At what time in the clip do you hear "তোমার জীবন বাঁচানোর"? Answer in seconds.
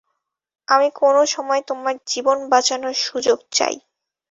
1.69-2.95